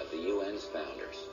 [0.00, 1.29] of the UN's founders.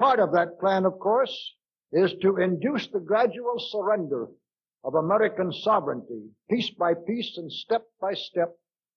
[0.00, 1.54] Part of that plan, of course,
[1.92, 4.26] is to induce the gradual surrender
[4.82, 8.56] of American sovereignty, piece by piece and step by step,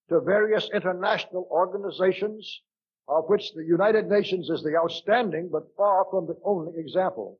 [0.09, 2.61] to various international organizations,
[3.09, 7.37] of which the United Nations is the outstanding but far from the only example.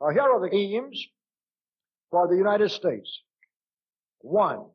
[0.00, 1.02] Now, here are the aims
[2.10, 3.22] for the United States.
[4.20, 4.66] One,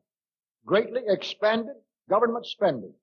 [0.66, 1.76] greatly expanded
[2.10, 2.94] government spending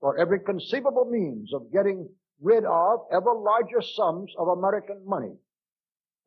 [0.00, 2.08] for every conceivable means of getting
[2.42, 5.34] rid of ever larger sums of American money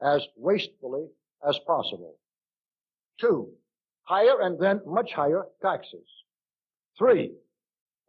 [0.02, 1.08] as wastefully
[1.48, 2.16] as possible.
[3.20, 3.50] Two,
[4.04, 6.08] higher and then much higher taxes.
[6.98, 7.34] Three,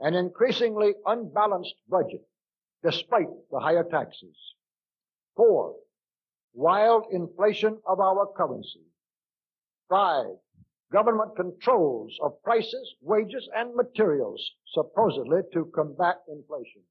[0.01, 2.27] an increasingly unbalanced budget
[2.83, 4.37] despite the higher taxes.
[5.35, 5.75] Four,
[6.55, 8.85] wild inflation of our currency.
[9.89, 10.37] Five,
[10.93, 16.83] government controls of prices, wages, and materials supposedly to combat inflation.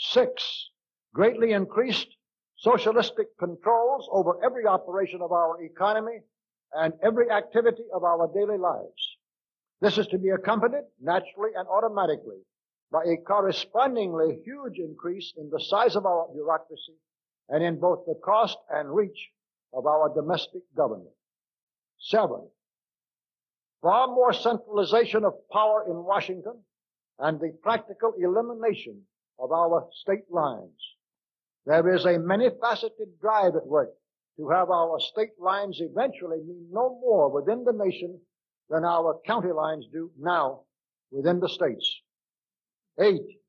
[0.00, 0.70] Six,
[1.12, 2.06] greatly increased
[2.56, 6.20] socialistic controls over every operation of our economy
[6.72, 9.16] and every activity of our daily lives.
[9.80, 12.38] This is to be accompanied naturally and automatically
[12.92, 16.94] by a correspondingly huge increase in the size of our bureaucracy
[17.48, 19.30] and in both the cost and reach
[19.72, 21.10] of our domestic government.
[21.98, 22.48] Seven,
[23.82, 26.62] far more centralization of power in Washington
[27.18, 29.02] and the practical elimination
[29.38, 30.80] of our state lines.
[31.66, 33.90] There is a many-faceted drive at work
[34.38, 38.18] to have our state lines eventually mean no more within the nation
[38.70, 40.60] than our county lines do now
[41.10, 42.00] within the states.
[43.00, 43.40] Eight,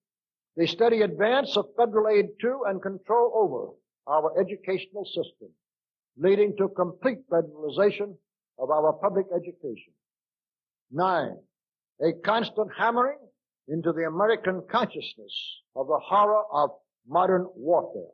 [0.55, 3.71] the steady advance of federal aid to and control over
[4.07, 5.49] our educational system,
[6.17, 8.15] leading to complete federalization
[8.57, 9.93] of our public education.
[10.91, 11.37] Nine,
[12.01, 13.19] a constant hammering
[13.69, 16.71] into the American consciousness of the horror of
[17.07, 18.11] modern warfare,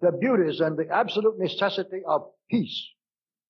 [0.00, 2.88] the beauties and the absolute necessity of peace.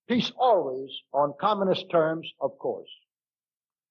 [0.09, 2.91] Peace always on communist terms, of course.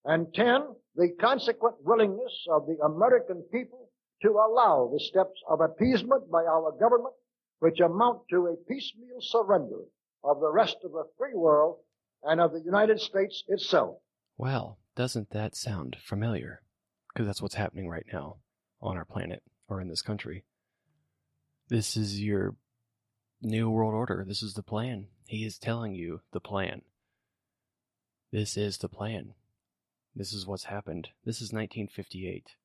[0.06, 0.62] And ten,
[0.96, 3.90] the consequent willingness of the American people
[4.22, 7.14] to allow the steps of appeasement by our government,
[7.60, 9.82] which amount to a piecemeal surrender
[10.24, 11.78] of the rest of the free world
[12.24, 13.98] and of the United States itself.
[14.38, 16.63] Well, doesn't that sound familiar?
[17.14, 18.38] Because that's what's happening right now
[18.82, 20.44] on our planet or in this country.
[21.70, 22.56] This is your
[23.42, 24.26] new world order.
[24.28, 25.08] This is the plan.
[25.28, 26.82] He is telling you the plan.
[28.32, 29.34] This is the plan.
[30.16, 31.10] This is what's happened.
[31.24, 32.56] This is 1958.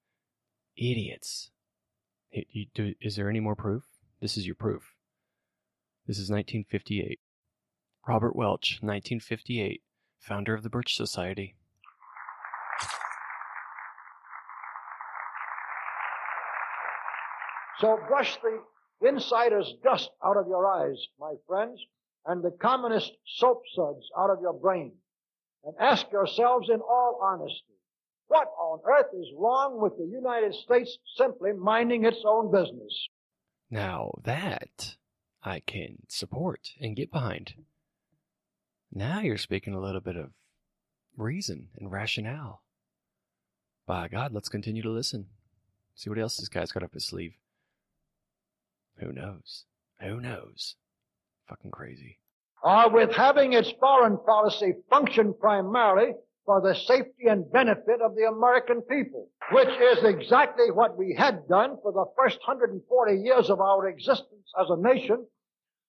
[0.77, 1.51] Idiots.
[2.33, 3.85] Is there any more proof?
[4.21, 4.95] This is your proof.
[6.07, 7.21] This is 1958.
[8.07, 9.83] Robert Welch, 1958,
[10.19, 11.57] founder of the Birch Society.
[17.81, 21.81] So brush the insider's dust out of your eyes, my friends,
[22.27, 24.93] and the communist soap suds out of your brain.
[25.65, 27.75] And ask yourselves in all honesty,
[28.27, 33.09] what on earth is wrong with the United States simply minding its own business?
[33.71, 34.97] Now that
[35.43, 37.55] I can support and get behind.
[38.93, 40.31] Now you're speaking a little bit of
[41.17, 42.63] reason and rationale.
[43.87, 45.27] By God, let's continue to listen.
[45.95, 47.35] See what else this guy's got up his sleeve.
[49.01, 49.65] Who knows?
[50.01, 50.77] Who knows?
[51.49, 52.19] Fucking crazy.
[52.63, 56.13] Or with having its foreign policy function primarily
[56.45, 61.47] for the safety and benefit of the American people, which is exactly what we had
[61.49, 65.27] done for the first 140 years of our existence as a nation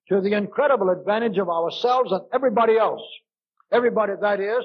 [0.10, 3.02] to the incredible advantage of ourselves and everybody else.
[3.72, 4.64] Everybody, that is,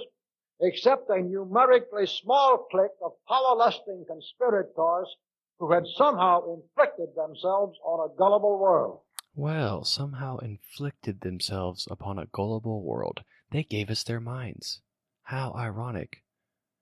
[0.60, 5.16] except a numerically small clique of power-lusting conspirators
[5.58, 9.00] who had somehow inflicted themselves on a gullible world.
[9.34, 13.22] Well, somehow inflicted themselves upon a gullible world.
[13.50, 14.80] They gave us their minds.
[15.24, 16.22] How ironic.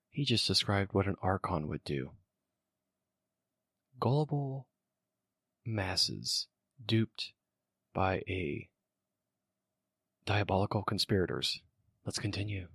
[0.09, 2.11] He just described what an archon would do.
[3.99, 4.67] Gullible
[5.65, 6.47] masses
[6.85, 7.31] duped
[7.93, 8.69] by a
[10.25, 11.61] diabolical conspirators.
[12.05, 12.67] Let's continue.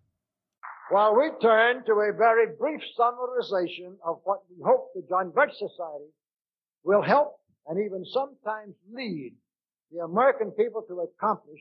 [0.90, 5.52] While we turn to a very brief summarization of what we hope the John Birch
[5.52, 6.11] Society
[6.82, 9.35] will help and even sometimes lead
[9.93, 11.61] the American people to accomplish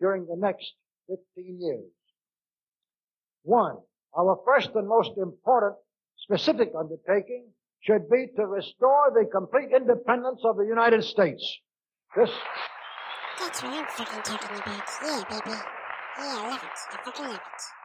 [0.00, 0.72] during the next
[1.08, 1.90] 15 years.
[3.42, 3.78] One,
[4.16, 5.74] our first and most important
[6.18, 7.46] specific undertaking
[7.80, 11.42] should be to restore the complete independence of the United States.
[12.14, 12.30] This,
[13.38, 14.82] That's what I'm fucking talking about.
[15.02, 15.56] Yeah, baby.
[15.56, 15.62] Yeah,
[16.18, 16.70] I love it.
[16.92, 17.79] I fucking love it.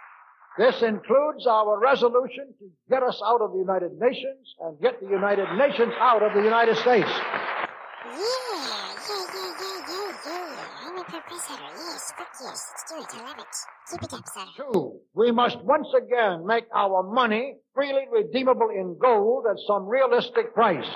[0.58, 5.08] This includes our resolution to get us out of the United Nations and get the
[5.08, 7.10] United Nations out of the United States.
[7.10, 10.88] Yeah, yeah, yeah, yeah, yeah, yeah.
[10.88, 11.60] I'm a professor.
[11.60, 12.72] Yes, fuck yes.
[12.72, 13.22] Let's do it.
[13.22, 13.56] I love it.
[13.92, 14.46] Keep it up, sir.
[14.56, 20.54] Two, we must once again make our money freely redeemable in gold at some realistic
[20.54, 20.88] price.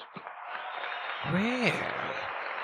[1.33, 1.73] Well,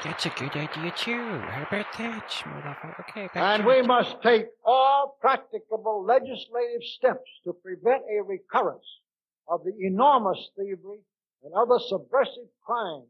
[0.05, 1.39] that's a good idea too.
[1.49, 2.99] How about that, motherfucker?
[3.09, 8.85] Okay, And we must take all practicable legislative steps to prevent a recurrence
[9.49, 10.99] of the enormous thievery
[11.43, 13.07] and other subversive crimes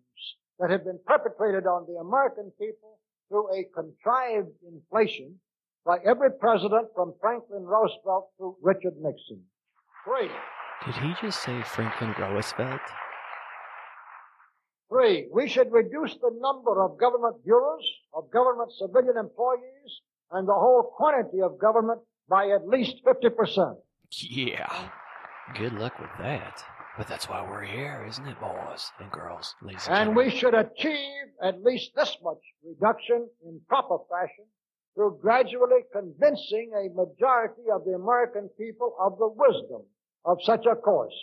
[0.60, 2.98] that have been perpetrated on the American people
[3.30, 5.36] through a contrived inflation
[5.86, 9.44] by every president from Franklin Roosevelt to Richard Nixon.
[10.06, 10.30] Three,
[10.86, 12.82] Did he just say Franklin Roosevelt?
[14.90, 20.02] Three, we should reduce the number of government bureaus, of government civilian employees,
[20.32, 23.78] and the whole quantity of government by at least 50%.
[24.22, 24.90] Yeah.
[25.56, 26.64] Good luck with that.
[26.98, 30.54] But that's why we're here, isn't it, boys and girls, ladies and, And we should
[30.54, 34.46] achieve at least this much reduction in proper fashion
[34.96, 39.82] through gradually convincing a majority of the American people of the wisdom
[40.24, 41.14] of such a course.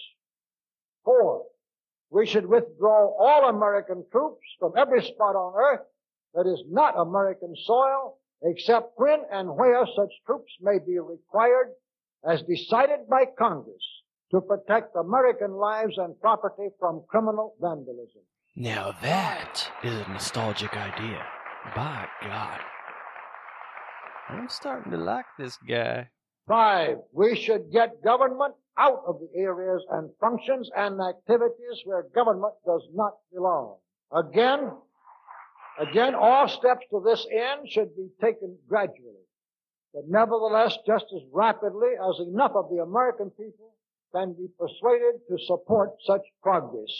[1.05, 1.47] Four,
[2.13, 5.87] we should withdraw all American troops from every spot on earth
[6.35, 11.73] that is not American soil, except when and where such troops may be required
[12.29, 13.83] as decided by Congress
[14.31, 18.23] to protect American lives and property from criminal vandalism.
[18.57, 21.25] Now that is a nostalgic idea.
[21.75, 22.61] By God.
[24.29, 26.09] I'm starting to like this guy.
[26.47, 32.55] Five, we should get government out of the areas and functions and activities where government
[32.65, 33.77] does not belong.
[34.13, 34.71] Again,
[35.79, 39.27] again, all steps to this end should be taken gradually,
[39.95, 43.75] but nevertheless just as rapidly as enough of the American people
[44.15, 46.93] can be persuaded to support such progress.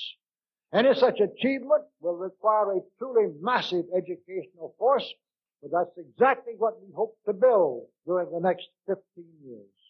[0.73, 5.07] Any such achievement will require a truly massive educational force,
[5.61, 9.03] but that's exactly what we hope to build during the next 15
[9.45, 9.82] years.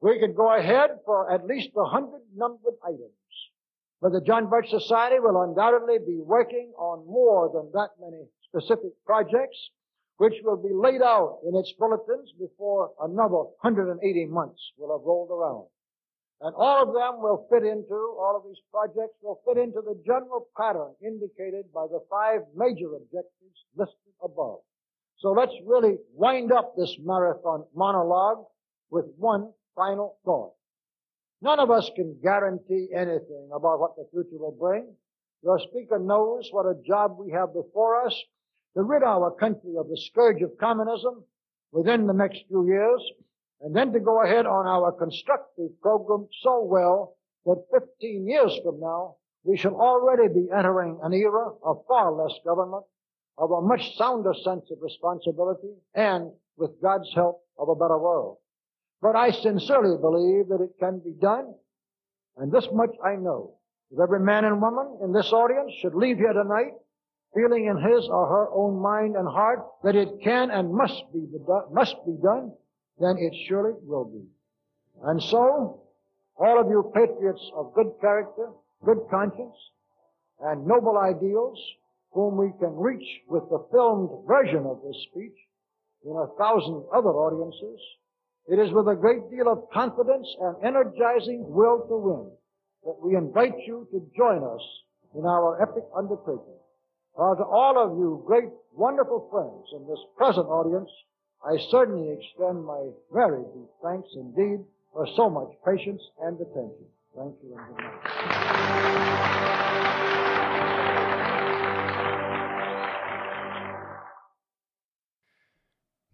[0.00, 3.10] We could go ahead for at least a hundred numbered items,
[4.00, 8.92] but the John Birch Society will undoubtedly be working on more than that many specific
[9.06, 9.56] projects,
[10.18, 15.30] which will be laid out in its bulletins before another 180 months will have rolled
[15.30, 15.66] around.
[16.42, 19.98] And all of them will fit into, all of these projects will fit into the
[20.04, 24.60] general pattern indicated by the five major objectives listed above.
[25.18, 28.44] So let's really wind up this marathon monologue
[28.90, 30.54] with one final thought.
[31.42, 34.88] None of us can guarantee anything about what the future will bring.
[35.42, 38.20] Your speaker knows what a job we have before us
[38.74, 41.22] to rid our country of the scourge of communism
[41.72, 43.02] within the next few years,
[43.60, 48.80] and then to go ahead on our constructive program so well that 15 years from
[48.80, 52.84] now, we shall already be entering an era of far less government,
[53.38, 58.38] of a much sounder sense of responsibility, and, with God's help, of a better world.
[59.06, 61.54] But I sincerely believe that it can be done,
[62.38, 63.54] and this much I know.
[63.92, 66.72] If every man and woman in this audience should leave here tonight
[67.32, 71.24] feeling in his or her own mind and heart that it can and must be,
[71.70, 72.52] must be done,
[72.98, 74.26] then it surely will be.
[75.04, 75.82] And so,
[76.36, 78.50] all of you patriots of good character,
[78.84, 79.54] good conscience,
[80.40, 81.60] and noble ideals,
[82.10, 85.38] whom we can reach with the filmed version of this speech
[86.04, 87.80] in a thousand other audiences,
[88.48, 92.30] it is with a great deal of confidence and energizing will to win
[92.84, 94.62] that we invite you to join us
[95.16, 96.54] in our epic undertaking.
[97.18, 100.90] Uh, to all of you great, wonderful friends in this present audience,
[101.44, 106.86] I certainly extend my very deep thanks indeed for so much patience and attention.
[107.16, 108.96] Thank you and good night.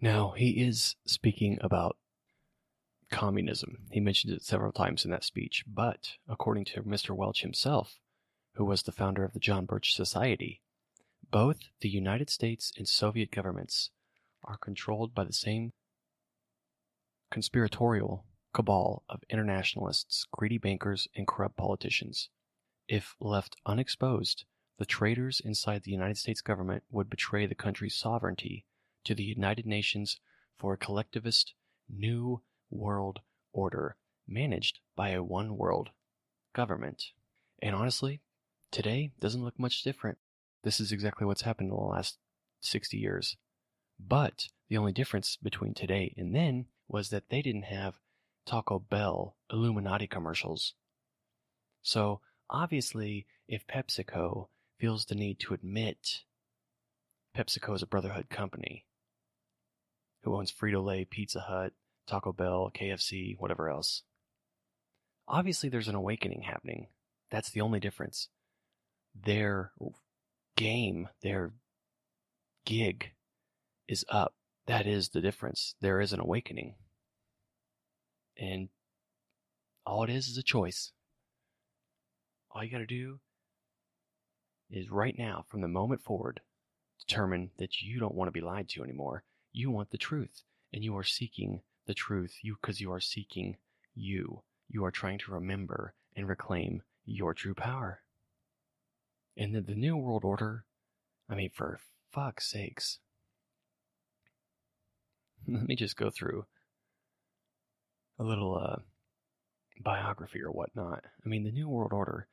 [0.01, 1.97] Now, he is speaking about
[3.13, 3.79] communism.
[3.93, 7.15] He mentioned it several times in that speech, but according to Mr.
[7.15, 7.99] Welch himself,
[8.55, 10.63] who was the founder of the John Birch Society,
[11.31, 13.91] both the United States and Soviet governments
[14.45, 15.73] are controlled by the same
[17.31, 22.29] conspiratorial cabal of internationalists, greedy bankers, and corrupt politicians.
[22.89, 24.45] If left unexposed,
[24.79, 28.67] the traitors inside the United States government would betray the country's sovereignty
[29.05, 30.19] to the United Nations
[30.59, 31.55] for a collectivist
[31.89, 33.21] new world
[33.53, 35.91] order managed by a one world
[36.55, 37.11] government.
[37.61, 38.21] And honestly,
[38.71, 40.19] today doesn't look much different.
[40.65, 42.19] This is exactly what's happened in the last
[42.61, 43.37] 60 years.
[43.99, 47.99] But the only difference between today and then was that they didn't have
[48.47, 50.75] Taco Bell Illuminati commercials.
[51.83, 54.49] So obviously, if PepsiCo
[54.79, 56.23] feels the need to admit
[57.37, 58.85] PepsiCo is a brotherhood company
[60.23, 61.73] who owns Frito Lay, Pizza Hut,
[62.07, 64.03] Taco Bell, KFC, whatever else.
[65.29, 66.89] Obviously, there's an awakening happening.
[67.31, 68.29] That's the only difference.
[69.15, 69.73] Their
[70.57, 71.53] game, their
[72.65, 73.13] gig
[73.89, 74.35] is up.
[74.67, 75.75] That is the difference.
[75.81, 76.75] There is an awakening.
[78.39, 78.69] And
[79.85, 80.93] all it is is a choice.
[82.51, 83.21] All you got to do
[84.71, 86.41] is right now, from the moment forward,
[87.07, 89.25] determine that you don't want to be lied to anymore.
[89.53, 90.43] You want the truth,
[90.73, 93.57] and you are seeking the truth you because you are seeking
[93.95, 94.43] you.
[94.69, 98.01] You are trying to remember and reclaim your true power.
[99.37, 100.65] And the, the New World Order,
[101.29, 101.81] I mean, for
[102.13, 102.99] fuck's sakes.
[105.49, 106.47] Let me just go through
[108.19, 108.81] a little uh,
[109.81, 111.05] biography or whatnot.
[111.25, 112.29] I mean, the New World Order,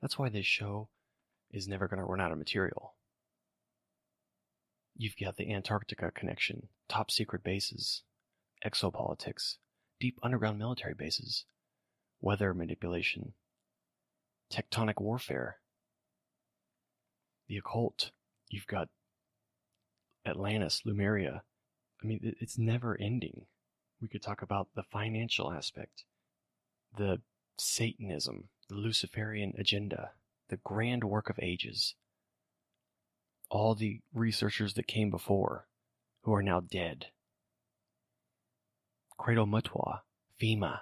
[0.00, 0.88] that's why this show
[1.50, 2.94] is never going to run out of material.
[4.96, 8.02] You've got the Antarctica connection, top secret bases,
[8.66, 9.56] exopolitics,
[10.00, 11.44] deep underground military bases,
[12.20, 13.34] weather manipulation,
[14.52, 15.56] tectonic warfare,
[17.48, 18.10] the occult.
[18.48, 18.88] You've got
[20.26, 21.42] Atlantis, Lemuria.
[22.02, 23.46] I mean, it's never ending.
[24.00, 26.04] We could talk about the financial aspect,
[26.96, 27.20] the
[27.58, 30.12] Satanism, the Luciferian agenda,
[30.48, 31.94] the grand work of ages,
[33.50, 35.66] all the researchers that came before
[36.22, 37.06] who are now dead.
[39.22, 40.00] Credo Mutwa,
[40.40, 40.80] FEMA,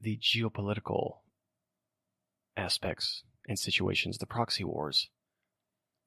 [0.00, 1.18] the geopolitical
[2.56, 5.08] aspects and situations, the proxy wars,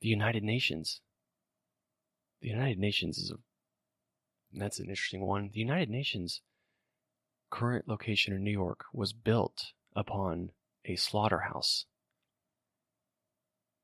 [0.02, 1.00] the United Nations.
[2.42, 3.36] The United Nations is a
[4.52, 5.52] that's an interesting one.
[5.54, 6.42] The United Nations
[7.50, 10.52] current location in New York was built upon
[10.84, 11.86] a slaughterhouse.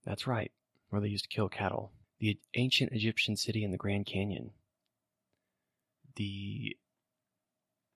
[0.04, 0.52] That's right,
[0.90, 1.94] where they used to kill cattle.
[2.20, 4.52] The ancient Egyptian city in the Grand Canyon.
[6.20, 6.76] The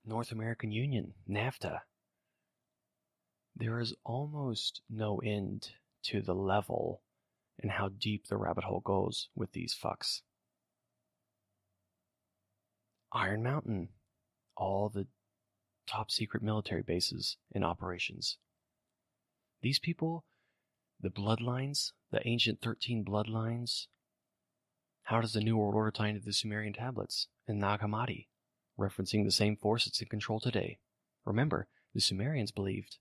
[0.06, 1.82] North American Union, NAFTA,
[3.54, 5.72] there is almost no end
[6.04, 7.02] to the level
[7.60, 10.22] and how deep the rabbit hole goes with these fucks.
[13.12, 13.90] Iron Mountain,
[14.56, 15.08] all the
[15.86, 18.38] top secret military bases and operations.
[19.62, 20.24] These people,
[20.98, 23.88] the bloodlines, the ancient 13 bloodlines,
[25.04, 28.28] how does the New World Order tie into the Sumerian tablets and Nag Hammadi,
[28.80, 30.80] referencing the same force that's in control today?
[31.26, 32.98] Remember, the Sumerians believed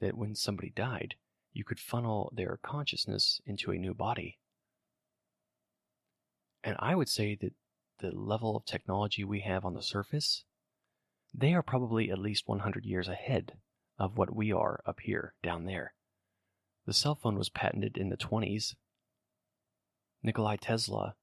[0.00, 1.14] that when somebody died,
[1.52, 4.38] you could funnel their consciousness into a new body.
[6.62, 7.54] And I would say that
[8.00, 10.44] the level of technology we have on the surface,
[11.34, 13.54] they are probably at least 100 years ahead
[13.98, 15.94] of what we are up here, down there.
[16.86, 18.74] The cell phone was patented in the 20s.
[20.22, 21.14] Nikolai Tesla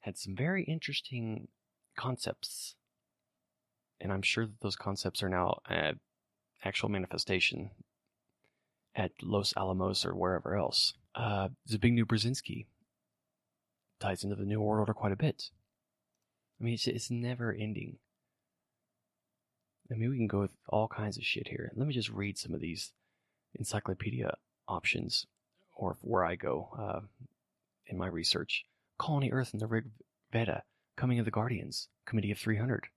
[0.00, 1.48] had some very interesting
[1.96, 2.74] concepts.
[4.00, 5.92] And I'm sure that those concepts are now uh,
[6.64, 7.70] actual manifestation
[8.94, 10.94] at Los Alamos or wherever else.
[11.14, 12.66] Uh, Zbigniew Brzezinski
[14.00, 15.50] ties into the New World Order quite a bit.
[16.60, 17.98] I mean, it's, it's never ending.
[19.90, 21.72] I mean, we can go with all kinds of shit here.
[21.74, 22.92] Let me just read some of these
[23.54, 24.36] encyclopedia
[24.66, 25.26] options,
[25.74, 27.00] or where I go uh,
[27.86, 28.64] in my research.
[28.98, 29.84] Colony Earth and the Rig
[30.32, 30.64] Veda,
[30.96, 32.88] Coming of the Guardians, Committee of 300,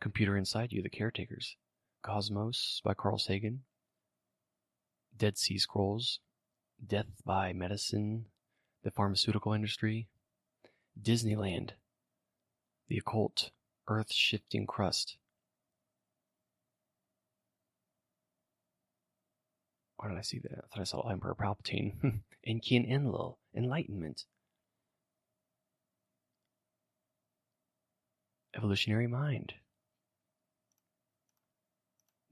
[0.00, 1.56] Computer Inside You, The Caretakers,
[2.02, 3.62] Cosmos by Carl Sagan,
[5.16, 6.20] Dead Sea Scrolls,
[6.84, 8.26] Death by Medicine,
[8.84, 10.08] The Pharmaceutical Industry,
[11.00, 11.70] Disneyland,
[12.88, 13.50] The Occult,
[13.88, 15.16] Earth Shifting Crust.
[19.96, 20.52] Why did I see that?
[20.52, 22.20] I thought I saw Emperor Palpatine.
[22.46, 24.24] Enki and Enlil, Enlightenment.
[28.56, 29.54] Evolutionary Mind.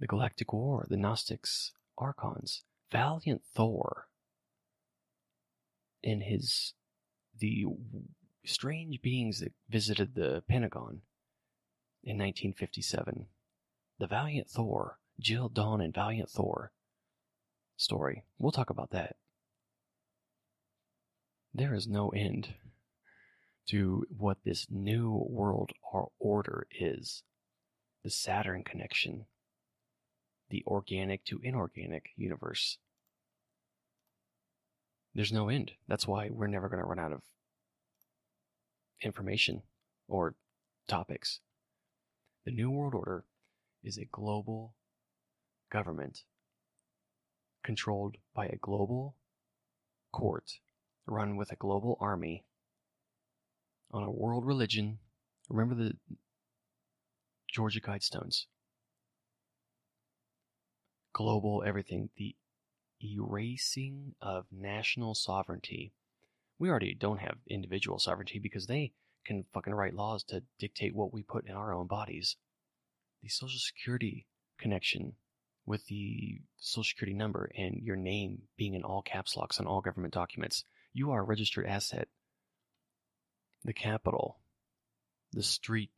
[0.01, 4.09] The Galactic War, the Gnostics, Archons, Valiant Thor,
[6.03, 6.75] in his
[7.39, 7.67] the
[8.45, 11.03] strange beings that visited the Pentagon
[12.03, 13.27] in 1957.
[13.99, 16.73] The Valiant Thor, Jill Dawn and Valiant Thor
[17.77, 18.25] story.
[18.39, 19.17] We'll talk about that.
[21.55, 22.55] There is no end
[23.69, 25.73] to what this new world
[26.19, 27.23] order is.
[28.05, 29.27] The Saturn connection,
[30.51, 32.79] the organic to inorganic universe.
[35.15, 35.73] There's no end.
[35.89, 37.21] That's why we're never going to run out of
[39.03, 39.63] information
[40.07, 40.35] or
[40.87, 41.41] topics.
[42.45, 43.25] The New World Order
[43.85, 44.75] is a global
[45.71, 46.23] government
[47.63, 49.17] controlled by a global
[50.13, 50.53] court
[51.07, 52.45] run with a global army
[53.91, 54.99] on a world religion.
[55.49, 55.97] Remember the
[57.51, 58.47] Georgia Guidestones.
[61.13, 62.11] Global everything.
[62.17, 62.37] The
[63.03, 65.93] erasing of national sovereignty.
[66.59, 68.93] We already don't have individual sovereignty because they
[69.25, 72.37] can fucking write laws to dictate what we put in our own bodies.
[73.23, 74.27] The Social Security
[74.59, 75.15] connection
[75.67, 79.81] with the Social Security number and your name being in all caps locks on all
[79.81, 82.09] government documents, you are a registered asset.
[83.65, 84.39] The Capitol,
[85.33, 85.91] the street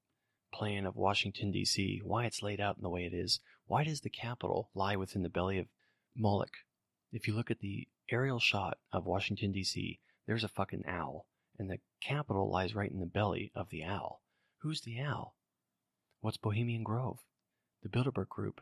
[0.53, 3.41] plan of Washington, D.C., why it's laid out in the way it is.
[3.67, 5.69] Why does the Capitol lie within the belly of
[6.17, 6.57] Moloch?
[7.13, 11.27] If you look at the aerial shot of Washington, D.C., there's a fucking owl,
[11.59, 14.23] and the Capitol lies right in the belly of the owl.
[14.59, 15.37] Who's the owl?
[16.21, 17.21] What's Bohemian Grove?
[17.83, 18.61] The Bilderberg Group,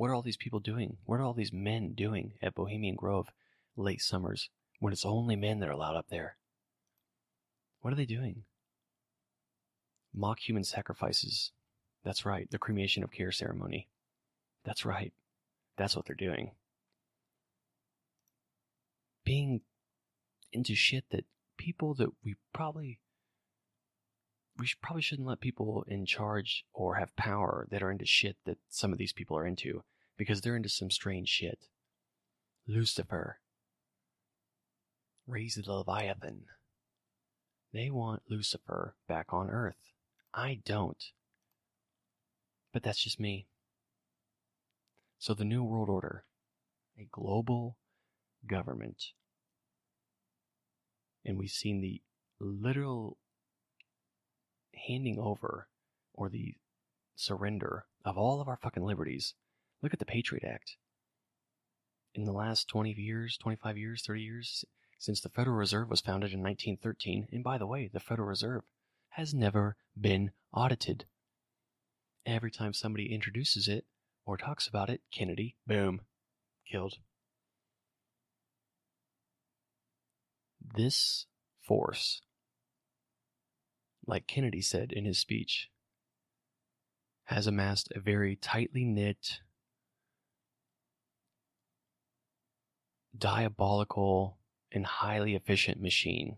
[0.00, 0.96] what are all these people doing?
[1.04, 3.28] What are all these men doing at Bohemian Grove
[3.76, 6.38] late summers when it's only men that are allowed up there?
[7.80, 8.44] What are they doing?
[10.14, 11.52] Mock human sacrifices.
[12.04, 13.88] That's right, the cremation of care ceremony.
[14.64, 15.12] That's right.
[15.76, 16.52] That's what they're doing.
[19.24, 19.60] Being
[20.52, 21.24] into shit that
[21.56, 22.98] people that we probably
[24.58, 28.58] we probably shouldn't let people in charge or have power that are into shit that
[28.68, 29.82] some of these people are into
[30.18, 31.68] because they're into some strange shit.
[32.66, 33.38] Lucifer.
[35.26, 36.42] Raise the Leviathan.
[37.72, 39.92] They want Lucifer back on Earth.
[40.34, 41.02] I don't.
[42.72, 43.46] But that's just me.
[45.18, 46.24] So the New World Order,
[46.98, 47.76] a global
[48.46, 49.12] government.
[51.24, 52.00] And we've seen the
[52.40, 53.18] literal
[54.86, 55.68] handing over
[56.14, 56.54] or the
[57.14, 59.34] surrender of all of our fucking liberties.
[59.82, 60.76] Look at the Patriot Act.
[62.14, 64.64] In the last 20 years, 25 years, 30 years,
[65.00, 68.62] since the Federal Reserve was founded in 1913, and by the way, the Federal Reserve
[69.10, 71.06] has never been audited.
[72.24, 73.84] Every time somebody introduces it
[74.24, 76.02] or talks about it, Kennedy, boom,
[76.70, 76.98] killed.
[80.76, 81.26] This
[81.60, 82.22] force
[84.10, 85.70] like Kennedy said in his speech,
[87.24, 89.40] has amassed a very tightly knit,
[93.16, 94.39] diabolical,
[94.72, 96.36] and highly efficient machine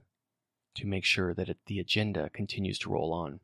[0.74, 3.40] to make sure that it, the agenda continues to roll on.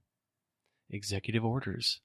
[0.90, 2.01] Executive orders,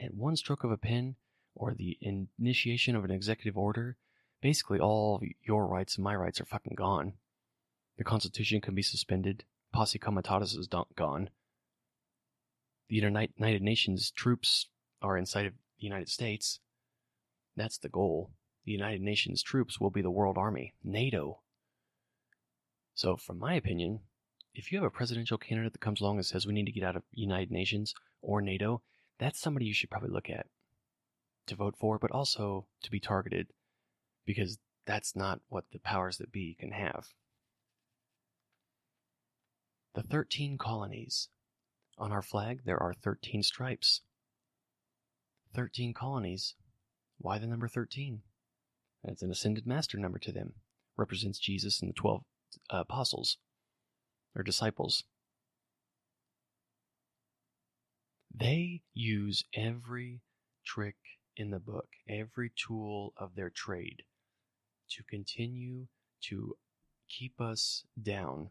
[0.00, 1.16] at one stroke of a pen
[1.54, 3.96] or the initiation of an executive order,
[4.40, 7.14] basically all your rights and my rights are fucking gone.
[7.98, 9.44] The Constitution can be suspended.
[9.72, 11.30] Posse Comitatus is gone.
[12.88, 14.68] The United Nations troops
[15.02, 16.60] are inside of the United States.
[17.56, 18.30] That's the goal.
[18.64, 21.40] The United Nations troops will be the world army, NATO.
[22.98, 24.00] So, from my opinion,
[24.54, 26.82] if you have a presidential candidate that comes along and says we need to get
[26.82, 28.82] out of United Nations or NATO,
[29.20, 30.46] that's somebody you should probably look at
[31.46, 33.52] to vote for, but also to be targeted
[34.26, 37.06] because that's not what the powers that be can have.
[39.94, 41.28] The 13 colonies.
[41.98, 44.00] On our flag, there are 13 stripes.
[45.54, 46.56] 13 colonies.
[47.18, 48.22] Why the number 13?
[49.04, 50.54] It's an ascended master number to them.
[50.96, 52.24] Represents Jesus and the 12 uh,
[52.72, 53.38] Uh, apostles
[54.34, 55.04] or disciples.
[58.34, 60.20] They use every
[60.64, 60.96] trick
[61.36, 64.02] in the book, every tool of their trade
[64.90, 65.86] to continue
[66.28, 66.56] to
[67.08, 68.48] keep us down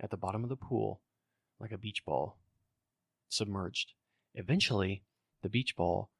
[0.00, 1.00] at the bottom of the pool
[1.58, 2.38] like a beach ball,
[3.28, 3.92] submerged.
[4.34, 5.04] Eventually,
[5.42, 6.10] the beach ball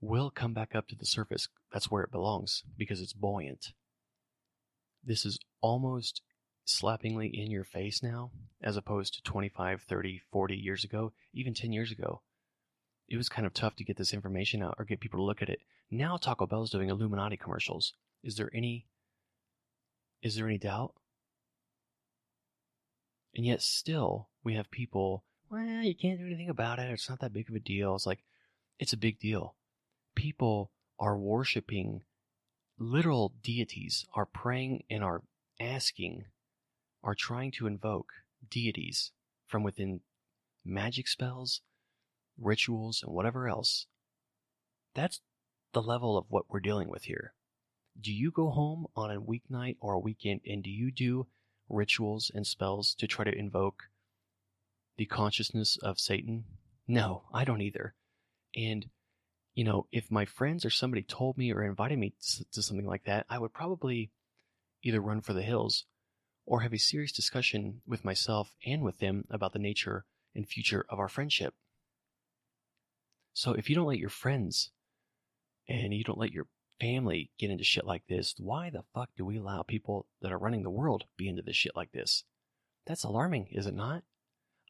[0.00, 1.48] will come back up to the surface.
[1.72, 3.72] That's where it belongs because it's buoyant.
[5.06, 6.20] This is almost
[6.66, 11.72] slappingly in your face now, as opposed to 25, 30, 40 years ago, even 10
[11.72, 12.22] years ago.
[13.08, 15.42] It was kind of tough to get this information out or get people to look
[15.42, 15.60] at it.
[15.92, 17.92] Now Taco Bell's doing Illuminati commercials.
[18.24, 18.86] Is there any
[20.22, 20.94] is there any doubt?
[23.36, 26.90] And yet still we have people, well, you can't do anything about it.
[26.90, 27.94] It's not that big of a deal.
[27.94, 28.24] It's like
[28.80, 29.54] it's a big deal.
[30.16, 32.02] People are worshiping
[32.78, 35.22] literal deities, are praying and are
[35.60, 36.24] asking
[37.02, 38.08] are trying to invoke
[38.50, 39.12] deities
[39.46, 40.00] from within
[40.64, 41.60] magic spells,
[42.36, 43.86] rituals, and whatever else.
[44.94, 45.20] That's
[45.72, 47.32] the level of what we're dealing with here.
[47.98, 51.28] Do you go home on a weeknight or a weekend and do you do
[51.68, 53.84] rituals and spells to try to invoke
[54.96, 56.44] the consciousness of Satan?
[56.88, 57.94] No, I don't either.
[58.54, 58.86] And,
[59.56, 62.12] you know, if my friends or somebody told me or invited me
[62.52, 64.10] to something like that, I would probably
[64.82, 65.86] either run for the hills
[66.44, 70.84] or have a serious discussion with myself and with them about the nature and future
[70.90, 71.54] of our friendship.
[73.32, 74.70] So if you don't let your friends
[75.66, 79.24] and you don't let your family get into shit like this, why the fuck do
[79.24, 82.24] we allow people that are running the world be into this shit like this?
[82.86, 84.02] That's alarming, is it not?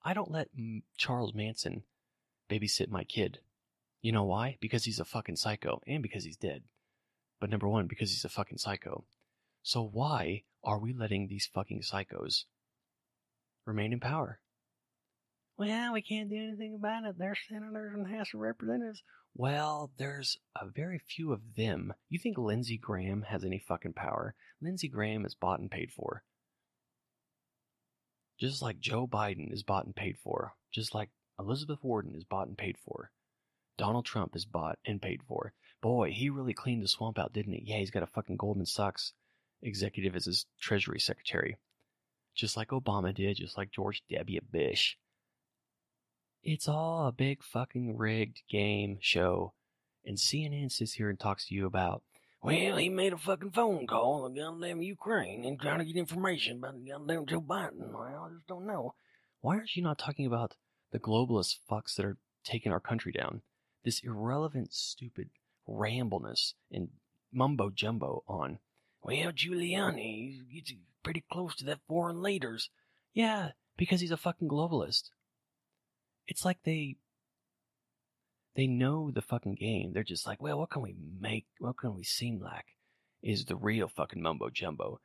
[0.04, 0.48] I don't let
[0.96, 1.82] Charles Manson
[2.48, 3.40] babysit my kid.
[4.06, 4.56] You know why?
[4.60, 6.62] Because he's a fucking psycho and because he's dead.
[7.40, 9.04] But number one, because he's a fucking psycho.
[9.64, 12.44] So why are we letting these fucking psychos
[13.64, 14.38] remain in power?
[15.58, 17.18] Well, we can't do anything about it.
[17.18, 19.02] They're senators and House of Representatives.
[19.34, 21.92] Well, there's a very few of them.
[22.08, 24.36] You think Lindsey Graham has any fucking power?
[24.62, 26.22] Lindsey Graham is bought and paid for.
[28.38, 30.54] Just like Joe Biden is bought and paid for.
[30.72, 33.10] Just like Elizabeth Warren is bought and paid for.
[33.78, 35.52] Donald Trump is bought and paid for.
[35.82, 37.62] Boy, he really cleaned the swamp out, didn't he?
[37.64, 39.12] Yeah, he's got a fucking Goldman Sachs
[39.62, 41.56] executive as his Treasury Secretary,
[42.34, 44.40] just like Obama did, just like George W.
[44.50, 44.96] Bush.
[46.42, 49.52] It's all a big fucking rigged game show,
[50.04, 52.02] and CNN sits here and talks to you about,
[52.42, 55.96] well, he made a fucking phone call to the goddamn Ukraine and trying to get
[55.96, 57.90] information about goddamn Joe Biden.
[57.92, 58.94] Well, I just don't know.
[59.40, 60.54] Why aren't you not talking about
[60.92, 63.42] the globalist fucks that are taking our country down?
[63.86, 65.30] This irrelevant, stupid
[65.68, 66.88] rambleness and
[67.32, 68.58] mumbo jumbo on
[69.00, 70.72] well, Giuliani gets
[71.04, 72.68] pretty close to that foreign leaders.
[73.14, 75.10] Yeah, because he's a fucking globalist.
[76.26, 76.96] It's like they
[78.56, 79.92] they know the fucking game.
[79.92, 81.46] They're just like, well, what can we make?
[81.60, 82.66] What can we seem like
[83.22, 85.00] is the real fucking mumbo jumbo?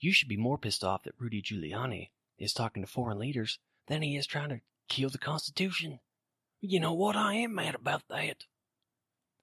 [0.00, 4.00] You should be more pissed off that Rudy Giuliani is talking to foreign leaders than
[4.00, 6.00] he is trying to kill the Constitution.
[6.64, 7.16] You know what?
[7.16, 8.44] I am mad about that.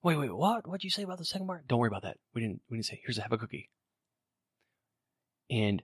[0.01, 0.65] Wait, wait, what?
[0.65, 1.67] What'd you say about the second part?
[1.67, 2.15] Don't worry about that.
[2.33, 2.61] We didn't.
[2.69, 3.01] We didn't say.
[3.03, 3.69] Here's a have a cookie.
[5.49, 5.83] And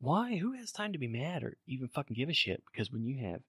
[0.00, 0.38] why?
[0.38, 2.64] Who has time to be mad or even fucking give a shit?
[2.70, 3.42] Because when you have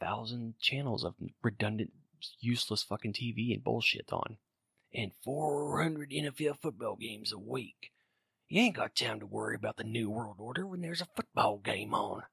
[0.00, 1.92] thousand channels of redundant,
[2.40, 4.38] useless fucking TV and bullshit on,
[4.92, 7.92] and 400 NFL football games a week,
[8.48, 11.58] you ain't got time to worry about the New World Order when there's a football
[11.58, 12.24] game on.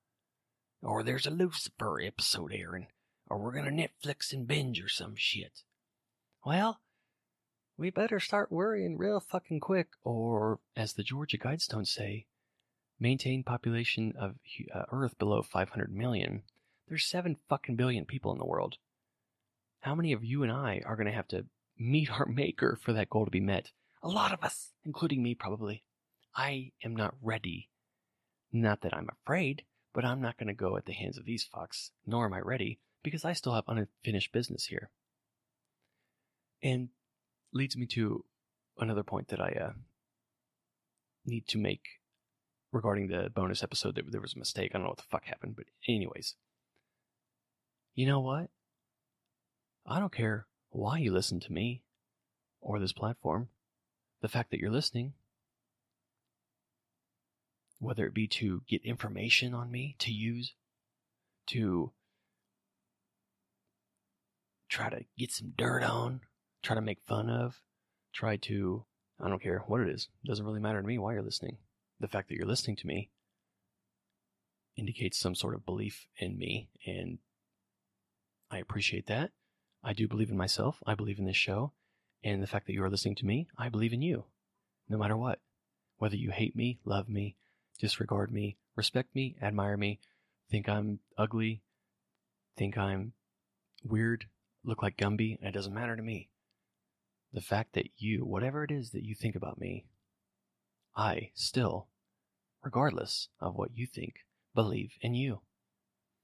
[0.81, 2.87] Or there's a Lucifer episode airing.
[3.31, 5.63] Or we're gonna Netflix and binge or some shit.
[6.45, 6.81] Well,
[7.77, 12.25] we better start worrying real fucking quick, or, as the Georgia Guidestones say,
[12.99, 14.35] maintain population of
[14.75, 16.43] uh, Earth below 500 million.
[16.89, 18.75] There's 7 fucking billion people in the world.
[19.79, 21.45] How many of you and I are going to have to
[21.79, 23.71] meet our maker for that goal to be met?
[24.03, 25.83] A lot of us, including me probably.
[26.35, 27.69] I am not ready.
[28.51, 29.63] Not that I'm afraid,
[29.93, 32.41] but I'm not going to go at the hands of these fucks, nor am I
[32.41, 34.89] ready, because I still have unfinished business here.
[36.63, 36.89] And
[37.53, 38.23] leads me to
[38.77, 39.71] another point that I uh,
[41.25, 41.81] need to make
[42.71, 44.71] regarding the bonus episode that there was a mistake.
[44.71, 46.35] I don't know what the fuck happened, but anyways.
[47.93, 48.49] You know what?
[49.85, 51.81] I don't care why you listen to me
[52.61, 53.49] or this platform.
[54.21, 55.13] The fact that you're listening,
[57.79, 60.53] whether it be to get information on me to use,
[61.47, 61.91] to
[64.71, 66.21] try to get some dirt on,
[66.63, 67.61] try to make fun of,
[68.13, 68.85] try to,
[69.19, 70.07] I don't care what it is.
[70.23, 71.57] It doesn't really matter to me why you're listening.
[71.99, 73.09] The fact that you're listening to me
[74.77, 77.19] indicates some sort of belief in me, and
[78.49, 79.31] I appreciate that.
[79.83, 80.81] I do believe in myself.
[80.87, 81.73] I believe in this show.
[82.23, 84.25] And the fact that you are listening to me, I believe in you.
[84.87, 85.39] No matter what.
[85.97, 87.35] Whether you hate me, love me,
[87.79, 89.99] disregard me, respect me, admire me,
[90.49, 91.61] think I'm ugly,
[92.57, 93.13] think I'm
[93.83, 94.25] weird,
[94.63, 96.29] look like Gumby, and it doesn't matter to me.
[97.33, 99.85] The fact that you, whatever it is that you think about me,
[100.95, 101.87] I still,
[102.63, 105.41] regardless of what you think, believe in you.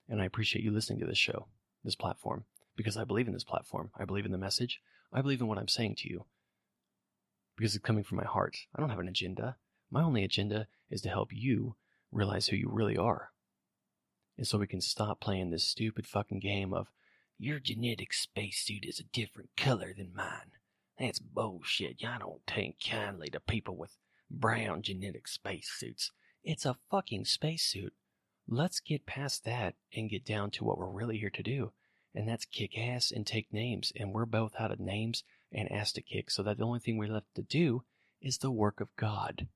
[0.09, 1.47] And I appreciate you listening to this show,
[1.83, 2.45] this platform,
[2.75, 3.91] because I believe in this platform.
[3.97, 4.81] I believe in the message.
[5.11, 6.25] I believe in what I'm saying to you.
[7.57, 8.57] Because it's coming from my heart.
[8.75, 9.55] I don't have an agenda.
[9.89, 11.75] My only agenda is to help you
[12.11, 13.31] realize who you really are.
[14.37, 16.87] And so we can stop playing this stupid fucking game of
[17.39, 20.51] your genetic spacesuit is a different color than mine.
[20.99, 22.03] That's bullshit.
[22.03, 23.97] I don't take kindly to people with
[24.29, 26.11] brown genetic spacesuits.
[26.43, 27.93] It's a fucking spacesuit.
[28.47, 31.73] Let's get past that and get down to what we're really here to do.
[32.15, 33.91] And that's kick ass and take names.
[33.95, 36.31] And we're both out of names and ass to kick.
[36.31, 37.83] So that the only thing we're left to do
[38.21, 39.47] is the work of God.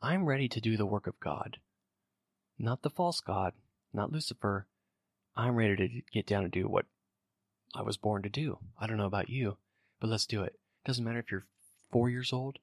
[0.00, 1.56] I'm ready to do the work of God.
[2.58, 3.54] Not the false God,
[3.92, 4.68] not Lucifer.
[5.34, 6.86] I'm ready to get down and do what
[7.76, 8.58] I was born to do.
[8.80, 9.58] I don't know about you,
[10.00, 10.58] but let's do it.
[10.86, 11.46] Doesn't matter if you're
[11.92, 12.58] four years old.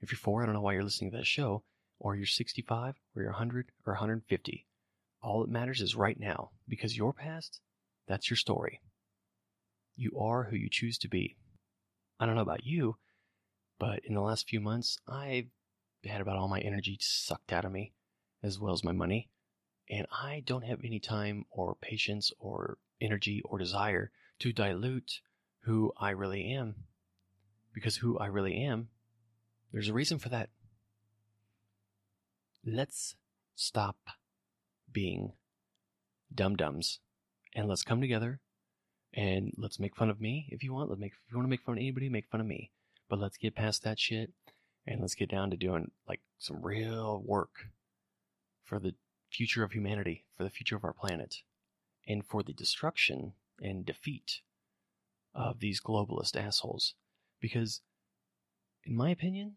[0.00, 1.62] If you're four, I don't know why you're listening to this show,
[2.00, 4.66] or you're 65, or you're 100, or 150.
[5.22, 7.60] All that matters is right now, because your past,
[8.08, 8.80] that's your story.
[9.94, 11.36] You are who you choose to be.
[12.18, 12.96] I don't know about you,
[13.78, 15.46] but in the last few months, I've
[16.04, 17.92] had about all my energy sucked out of me,
[18.42, 19.30] as well as my money,
[19.88, 25.20] and I don't have any time or patience or energy or desire to dilute
[25.60, 26.74] who I really am.
[27.72, 28.88] Because who I really am,
[29.72, 30.48] there's a reason for that.
[32.64, 33.16] Let's
[33.54, 33.96] stop
[34.90, 35.32] being
[36.34, 37.00] dum dums
[37.54, 38.40] and let's come together
[39.12, 40.88] and let's make fun of me if you want.
[40.88, 42.70] Let's make if you want to make fun of anybody, make fun of me.
[43.08, 44.32] But let's get past that shit
[44.86, 47.68] and let's get down to doing like some real work
[48.64, 48.94] for the
[49.30, 51.42] future of humanity, for the future of our planet,
[52.06, 54.40] and for the destruction and defeat
[55.34, 56.94] of these globalist assholes.
[57.40, 57.80] Because,
[58.84, 59.56] in my opinion,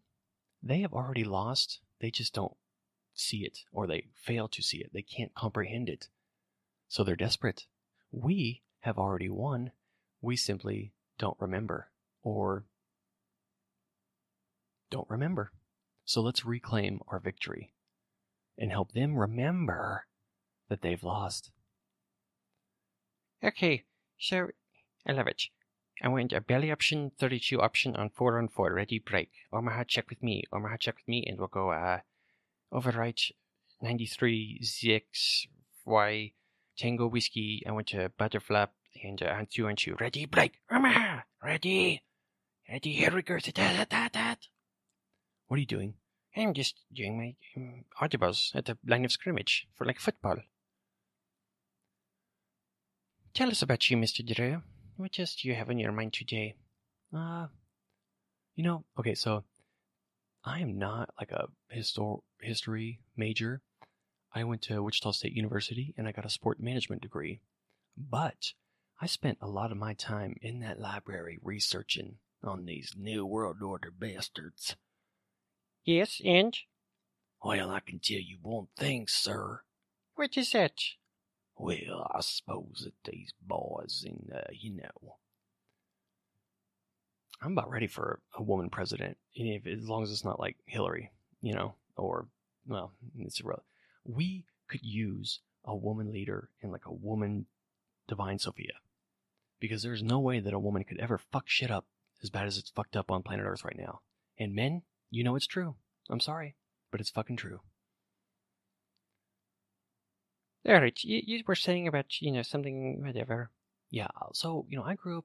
[0.62, 1.80] they have already lost.
[2.00, 2.56] They just don't
[3.14, 4.90] see it, or they fail to see it.
[4.92, 6.08] They can't comprehend it.
[6.88, 7.66] So they're desperate.
[8.10, 9.72] We have already won.
[10.20, 11.88] We simply don't remember,
[12.22, 12.64] or
[14.90, 15.52] don't remember.
[16.04, 17.72] So let's reclaim our victory
[18.58, 20.06] and help them remember
[20.68, 21.50] that they've lost.
[23.42, 23.84] Okay,
[24.18, 24.48] so
[25.06, 25.44] I love it.
[26.02, 29.30] I went a belly option, 32 option on 4 on 4, ready break.
[29.52, 32.00] Omaha check with me, Omaha check with me, and we'll go uh,
[32.72, 33.32] overwrite
[33.80, 35.46] 93 ZX
[35.86, 36.32] Y
[36.76, 37.62] Tango Whiskey.
[37.66, 38.68] I went to butterflap
[39.02, 40.54] and uh, on 2 on 2, ready break.
[40.70, 42.02] Omaha, ready,
[42.68, 43.38] ready, here we go.
[45.46, 45.94] What are you doing?
[46.36, 50.36] I'm just doing my um, audibles at the line of scrimmage for like football.
[53.32, 54.26] Tell us about you, Mr.
[54.26, 54.62] Drew.
[54.96, 56.56] What else do you have on your mind today?
[57.14, 57.46] Uh,
[58.56, 59.44] you know, okay, so
[60.44, 63.62] I am not like a histor- history major.
[64.34, 67.40] I went to Wichita State University and I got a sport management degree.
[67.96, 68.52] But
[69.00, 73.62] I spent a lot of my time in that library researching on these New World
[73.62, 74.76] Order bastards.
[75.84, 76.56] Yes, and?
[77.42, 79.62] Well, I can tell you one thing, sir.
[80.14, 80.74] What is that?
[81.62, 85.16] Well, I suppose that these boys, and uh, you know,
[87.42, 91.12] I'm about ready for a woman president, if, as long as it's not like Hillary,
[91.42, 92.28] you know, or
[92.66, 93.66] well, it's irrelevant.
[94.06, 97.44] We could use a woman leader and like a woman
[98.08, 98.80] divine Sophia,
[99.60, 101.84] because there's no way that a woman could ever fuck shit up
[102.22, 104.00] as bad as it's fucked up on planet Earth right now.
[104.38, 105.74] And men, you know it's true.
[106.08, 106.56] I'm sorry,
[106.90, 107.60] but it's fucking true.
[110.68, 113.50] Alright, you, you were saying about, you know, something, whatever.
[113.90, 115.24] Yeah, so, you know, I grew up,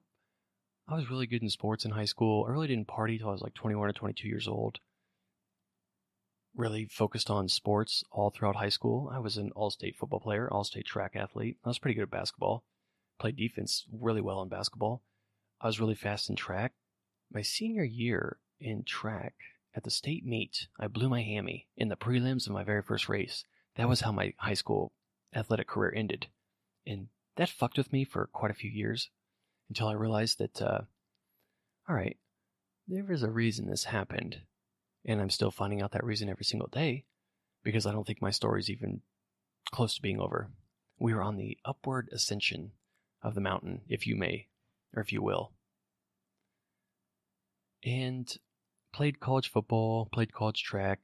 [0.88, 2.46] I was really good in sports in high school.
[2.46, 4.78] I really didn't party till I was like 21 or 22 years old.
[6.54, 9.10] Really focused on sports all throughout high school.
[9.12, 11.58] I was an all state football player, all state track athlete.
[11.64, 12.64] I was pretty good at basketball.
[13.18, 15.02] Played defense really well in basketball.
[15.60, 16.72] I was really fast in track.
[17.30, 19.34] My senior year in track
[19.74, 23.08] at the state meet, I blew my hammy in the prelims of my very first
[23.08, 23.44] race.
[23.76, 24.92] That was how my high school
[25.36, 26.26] athletic career ended.
[26.86, 29.10] And that fucked with me for quite a few years
[29.68, 30.80] until I realized that, uh,
[31.88, 32.16] all right,
[32.88, 34.40] there is a reason this happened.
[35.04, 37.04] And I'm still finding out that reason every single day
[37.62, 39.02] because I don't think my story's even
[39.72, 40.50] close to being over.
[40.98, 42.72] We are on the upward ascension
[43.22, 44.48] of the mountain, if you may,
[44.94, 45.52] or if you will.
[47.84, 48.34] And
[48.92, 51.00] played college football, played college track,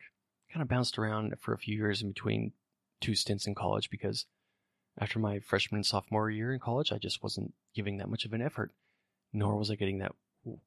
[0.53, 2.53] kind of bounced around for a few years in between
[3.03, 4.25] two stints in college because
[4.99, 8.33] after my freshman and sophomore year in college, I just wasn't giving that much of
[8.33, 8.71] an effort,
[9.33, 10.13] nor was I getting that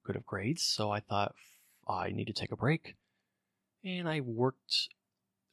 [0.03, 0.63] good of grades.
[0.63, 1.35] So I thought
[1.87, 2.95] I need to take a break.
[3.83, 4.89] And I worked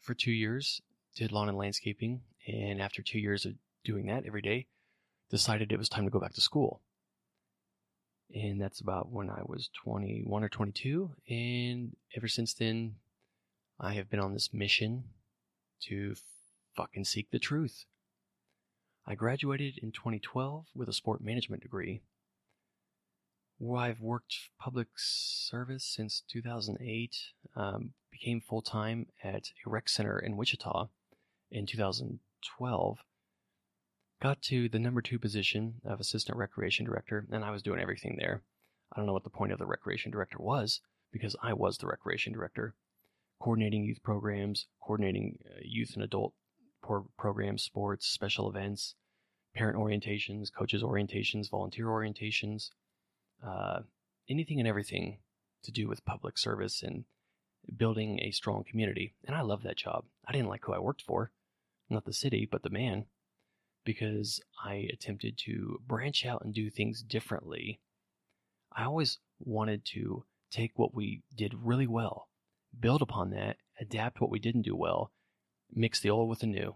[0.00, 0.80] for two years,
[1.14, 4.66] did lawn and landscaping, and after two years of doing that every day,
[5.30, 6.80] decided it was time to go back to school.
[8.34, 11.10] And that's about when I was 21 or 22.
[11.28, 12.94] And ever since then,
[13.78, 15.04] I have been on this mission
[15.88, 16.14] to
[16.76, 17.84] fucking seek the truth.
[19.06, 22.02] I graduated in 2012 with a sport management degree.
[23.76, 27.16] I've worked public service since 2008,
[27.54, 30.88] um, became full time at a rec center in Wichita
[31.50, 32.98] in 2012.
[34.20, 38.16] Got to the number two position of assistant recreation director, and I was doing everything
[38.18, 38.42] there.
[38.92, 40.80] I don't know what the point of the recreation director was
[41.12, 42.74] because I was the recreation director,
[43.40, 46.34] coordinating youth programs, coordinating uh, youth and adult
[46.82, 48.94] pro- programs, sports, special events,
[49.54, 52.70] parent orientations, coaches orientations, volunteer orientations,
[53.46, 53.80] uh,
[54.28, 55.18] anything and everything
[55.62, 57.04] to do with public service and
[57.76, 59.14] building a strong community.
[59.26, 60.04] And I love that job.
[60.26, 61.30] I didn't like who I worked for,
[61.88, 63.06] not the city, but the man,
[63.84, 67.80] because I attempted to branch out and do things differently.
[68.74, 72.28] I always wanted to take what we did really well,
[72.78, 75.12] build upon that, adapt what we didn't do well,
[75.72, 76.74] mix the old with the new.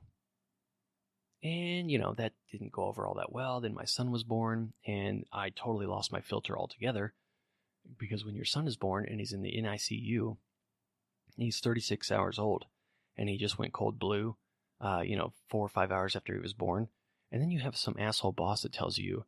[1.42, 3.60] And, you know, that didn't go over all that well.
[3.60, 7.14] Then my son was born, and I totally lost my filter altogether.
[7.98, 10.36] Because when your son is born and he's in the NICU,
[11.36, 12.64] he's 36 hours old,
[13.16, 14.36] and he just went cold blue,
[14.80, 16.88] uh, you know, four or five hours after he was born.
[17.30, 19.24] And then you have some asshole boss that tells you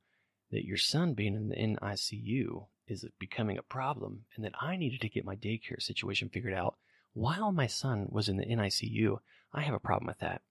[0.51, 5.03] that your son being in the NICU is becoming a problem, and that I needed
[5.03, 6.79] to get my daycare situation figured out
[7.19, 9.19] while my son was in the NICU.
[9.53, 10.43] I have a problem with that.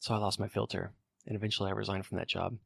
[0.00, 0.92] So I lost my filter,
[1.26, 2.56] and eventually I resigned from that job.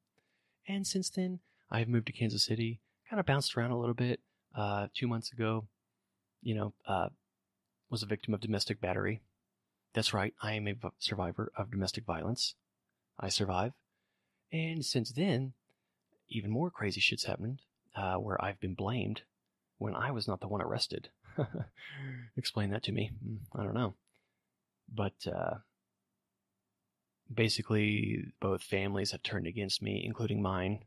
[0.66, 4.20] And since then, I've moved to Kansas City, kind of bounced around a little bit.
[4.56, 5.66] Uh, two months ago,
[6.42, 7.08] you know, uh,
[7.90, 9.20] was a victim of domestic battery.
[9.92, 12.54] That's right, I am a survivor of domestic violence.
[13.18, 13.72] I survive.
[14.50, 15.52] And since then,
[16.30, 17.60] even more crazy shit's happened,
[17.94, 19.22] uh, where I've been blamed
[19.76, 21.10] when I was not the one arrested.
[22.36, 23.10] Explain that to me.
[23.22, 23.94] Hmm, I don't know.
[24.92, 25.58] But uh,
[27.32, 30.80] basically, both families have turned against me, including mine.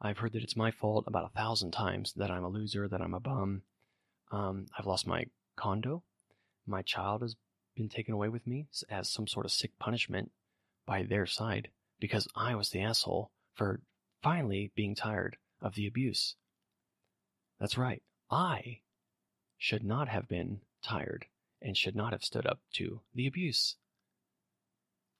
[0.00, 3.00] I've heard that it's my fault about a thousand times, that I'm a loser, that
[3.00, 3.62] I'm a bum.
[4.30, 6.02] Um, I've lost my condo.
[6.66, 7.36] My child has
[7.76, 10.32] been taken away with me as some sort of sick punishment
[10.86, 11.68] by their side
[12.00, 13.80] because I was the asshole for
[14.22, 16.36] finally being tired of the abuse.
[17.58, 18.02] That's right.
[18.30, 18.80] I
[19.58, 21.26] should not have been tired
[21.62, 23.76] and should not have stood up to the abuse.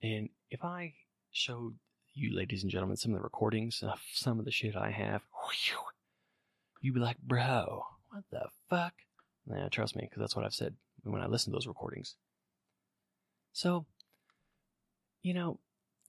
[0.02, 0.94] And if I
[1.32, 1.74] showed
[2.14, 5.22] you, ladies and gentlemen, some of the recordings of some of the shit I have,
[6.80, 8.94] you'd be like, bro, what the fuck?
[9.50, 10.74] Yeah, trust me, because that's what I've said
[11.04, 12.16] when I listen to those recordings.
[13.52, 13.86] So,
[15.22, 15.58] you know,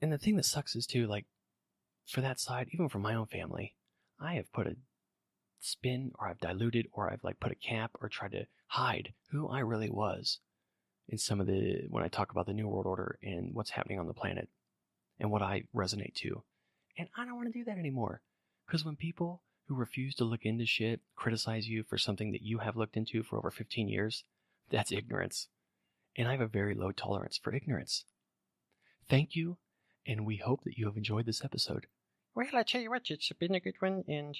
[0.01, 1.25] and the thing that sucks is too, like,
[2.05, 3.75] for that side, even for my own family,
[4.19, 4.75] I have put a
[5.59, 9.47] spin or I've diluted or I've like put a cap or tried to hide who
[9.47, 10.39] I really was
[11.07, 13.99] in some of the when I talk about the New World Order and what's happening
[13.99, 14.49] on the planet
[15.19, 16.43] and what I resonate to.
[16.97, 18.21] And I don't want to do that anymore.
[18.65, 22.59] Because when people who refuse to look into shit criticize you for something that you
[22.59, 24.23] have looked into for over 15 years,
[24.69, 25.47] that's ignorance.
[26.15, 28.05] And I have a very low tolerance for ignorance.
[29.09, 29.57] Thank you,
[30.05, 31.85] and we hope that you have enjoyed this episode.
[32.35, 34.35] Well, I tell you what, it's been a good one, and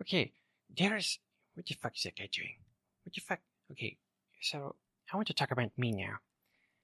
[0.00, 0.32] okay,
[0.74, 1.18] there's
[1.54, 2.56] what the fuck is that guy doing?
[3.04, 3.40] What the fuck?
[3.72, 3.96] Okay,
[4.40, 4.76] so
[5.12, 6.16] I want to talk about me now.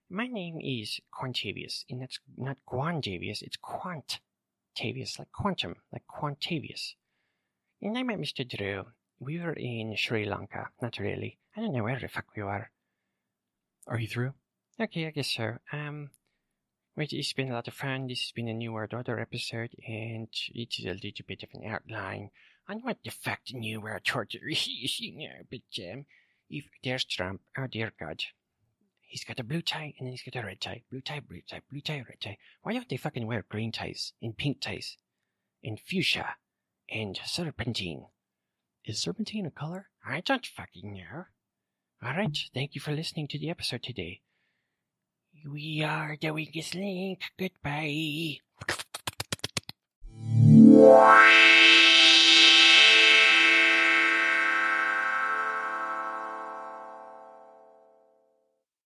[0.08, 6.94] My name is Quantavius, and that's not Guantavius, it's Quantavius, like quantum, like Quantavius.
[7.80, 8.48] And I met Mr.
[8.48, 8.84] Drew.
[9.18, 10.68] We were in Sri Lanka.
[10.80, 11.38] Not really.
[11.56, 12.70] I don't know where the fuck we were.
[13.86, 14.34] Are you through?
[14.80, 15.58] Okay, I guess so.
[15.72, 16.10] Um,
[16.96, 18.06] wait, it's been a lot of fun.
[18.06, 21.68] This has been a New World Order episode, and it's a little bit of an
[21.68, 22.30] outline
[22.68, 23.12] on what the
[23.52, 25.34] New World Order is, you know.
[25.50, 26.06] But, um,
[26.48, 28.22] if there's Trump, oh dear God.
[29.00, 30.82] He's got a blue tie, and then he's got a red tie.
[30.90, 32.38] Blue tie, blue tie, blue tie, red tie.
[32.62, 34.96] Why don't they fucking wear green ties, and pink ties,
[35.62, 36.36] and fuchsia,
[36.90, 38.06] and serpentine?
[38.86, 39.88] Is serpentine a color?
[40.04, 41.24] I don't fucking know.
[42.02, 44.22] Alright, thank you for listening to the episode today.
[45.48, 47.20] We are the weakest link.
[47.38, 48.38] Goodbye.